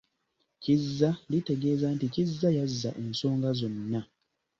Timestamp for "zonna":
3.59-4.01